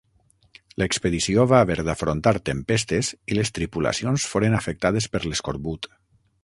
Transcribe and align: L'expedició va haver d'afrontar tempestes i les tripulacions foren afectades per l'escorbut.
L'expedició 0.83 1.43
va 1.51 1.59
haver 1.65 1.75
d'afrontar 1.89 2.33
tempestes 2.51 3.13
i 3.35 3.39
les 3.41 3.55
tripulacions 3.59 4.27
foren 4.35 4.61
afectades 4.63 5.11
per 5.17 5.25
l'escorbut. 5.29 5.93